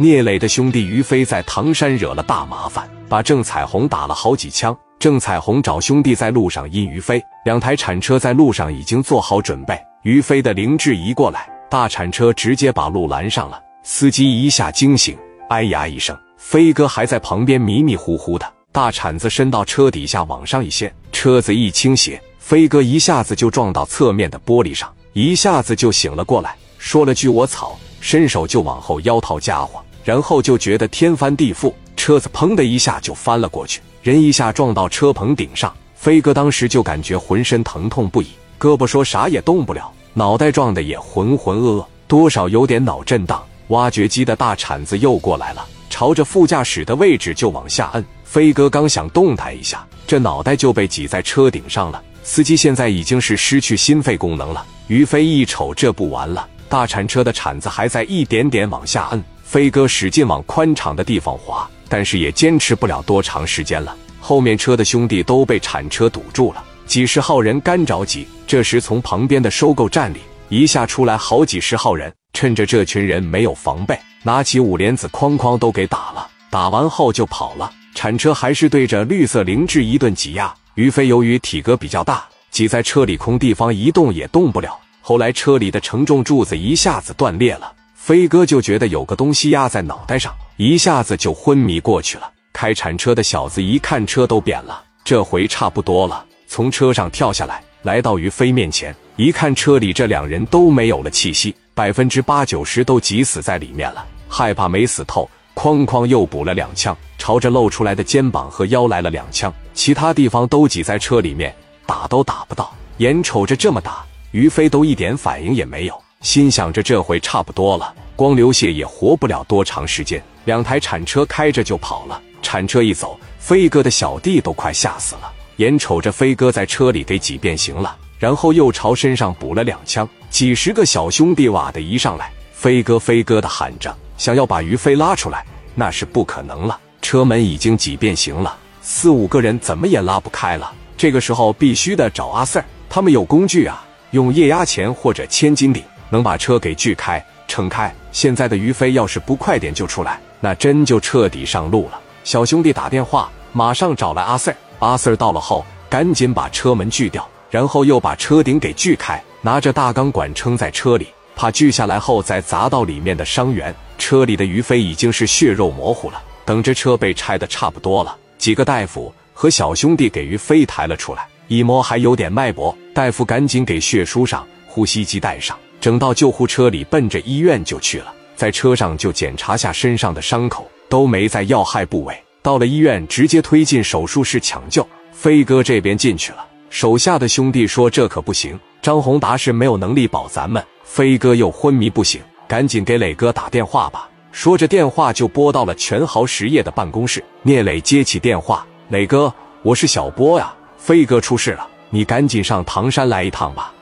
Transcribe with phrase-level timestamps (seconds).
[0.00, 4.76] 聂磊的兄弟于飞在唐山惹了大麻烦，把郑彩虹打了好几枪。
[4.96, 9.76] 郑彩虹找兄弟在路上阴于飞，两台铲车在路上已经做好准备。
[10.02, 16.16] 于飞的灵智一过来，大铲车直接把路拦上了，司机一下惊醒，哎呀一声。
[16.36, 29.82] 飞哥还在旁边迷迷糊糊的，大铲子伸到车底下往上一掀，车子一倾斜，飞哥一下子就撞到侧面的玻璃上，一下子就醒了过来，说了句“我操”，伸手就往后腰掏家伙。
[30.08, 35.70] 然后就觉得天翻地覆，车子砰的一下就翻了过去，人一下撞到车棚顶上。
[35.94, 43.44] 飞哥当时就感觉浑身疼痛不已，胳膊说啥也动不了，脑袋撞的也浑浑噩噩，多少有点脑震荡。
[43.66, 48.02] 挖掘机的大铲子又过来了，朝着副驾驶的位置就往下摁。
[48.24, 52.02] 飞哥刚想动弹一下，这脑袋就被挤在车顶上了。
[52.22, 54.64] 司机现在已经是失去心肺功能了。
[54.86, 59.22] 于飞一瞅，这不完了，大铲车的铲子还在一点点往下摁。
[59.48, 63.96] 飞哥使劲往宽敞的地方滑，但是也坚持不了多长时间了。
[64.20, 68.28] 后面车的兄弟都被铲车堵住了，几十号人干着急。
[68.46, 70.18] 这时，从旁边的收购站里
[70.50, 76.28] 一下出来好几十号人，趁着这群人没有防备，拿起五连子哐哐都给打了。
[76.50, 77.72] 打完后就跑了。
[77.94, 80.54] 铲车还是对着绿色凌志一顿挤压。
[80.74, 84.78] 于飞由于体格比较大，挤在车里空地方一动也动不了。
[85.00, 87.72] 后来车里的承重柱子一下子断裂了。
[88.08, 92.32] 飞哥就觉得有个东西压在脑袋上，一下子就昏迷过去了。
[92.54, 104.02] 开铲车的小子一看车都扁了，这回差不多了，从车上跳下来，来到于飞面前，一看车里这两人都没有了气息，百分之八九十都挤死在里面了。
[104.26, 112.74] 害怕没死透，哐哐又补了两枪，朝着露出来的肩膀和腰来了两枪，其他地方都挤在车里面，打都打不到。
[112.96, 116.02] 眼瞅着这么打，于飞都一点反应也没有。
[116.20, 120.22] 心想着这回差不多了，光流血也活不了多长时间。
[120.46, 122.20] 两台铲车开着就跑了。
[122.42, 125.32] 铲车一走，飞哥的小弟都快吓死了。
[125.56, 130.08] 眼瞅着飞哥在车里给挤变形了，然后又朝身上补了两枪。
[130.28, 136.78] 几十个小兄弟哇的一上来，飞哥飞哥的喊着，想要把于飞拉出来，那是不可能了。
[137.00, 140.72] 车门已经挤变形了，四五个人怎么也拉不开了。
[140.96, 145.82] 这个时候必须得找阿 Sir，他们有工具啊，用液压钳或者千斤顶。
[146.10, 147.92] 能把车给锯开、撑开。
[148.12, 152.00] 现在的于飞要是不快点就出来，那真就彻底上路了。
[152.24, 154.54] 小兄弟打电话，马上找来阿 Sir。
[154.78, 163.74] 阿 Sir 到了后，赶紧把车门锯掉，然后又把车顶给锯开，拿着大钢管撑在车里，怕锯下来后再砸到里面的伤员。
[163.98, 166.22] 车里的于飞已经是血肉模糊了。
[166.44, 175.58] 等着车被拆的差不多了，几个大夫和小兄弟给于飞抬了出来，一摸还有点脉搏，大夫赶紧给血输上，呼吸机带上。
[175.80, 178.12] 整到救护车里，奔着医院就去了。
[178.36, 182.16] 在车上就检查下身上的伤口，都没在要害部位。
[182.40, 184.86] 到了医院，直接推进手术室抢救。
[185.12, 190.64] 飞哥这边进去了，手下的兄弟说这可不行，张宏达是没有能力保咱们。
[190.84, 194.08] 飞哥又昏迷不醒，赶紧给磊哥打电话吧。
[194.30, 197.22] 说着电话就拨到了全豪实业的办公室。
[197.42, 203.72] 聂磊接起电话：“磊哥，我是小波呀，飞哥出事了，你赶紧上唐山来一趟吧。”